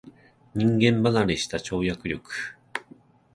[0.55, 2.55] 人間離れした跳躍力